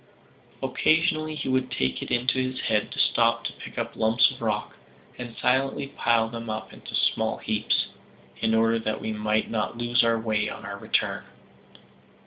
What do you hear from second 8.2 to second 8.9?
in order